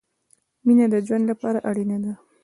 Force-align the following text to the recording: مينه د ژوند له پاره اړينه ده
مينه 0.65 0.85
د 0.93 0.95
ژوند 1.05 1.23
له 1.29 1.35
پاره 1.41 1.59
اړينه 1.69 1.97
ده 2.03 2.13